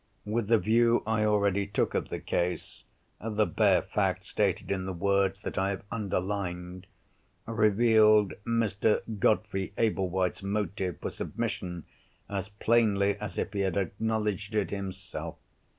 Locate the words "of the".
1.93-2.19